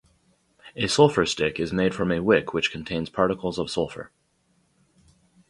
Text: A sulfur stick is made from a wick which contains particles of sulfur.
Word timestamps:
A 0.75 0.87
sulfur 0.87 1.27
stick 1.27 1.59
is 1.59 1.71
made 1.71 1.93
from 1.93 2.11
a 2.11 2.21
wick 2.23 2.55
which 2.55 2.71
contains 2.71 3.07
particles 3.07 3.59
of 3.59 3.69
sulfur. 3.69 4.11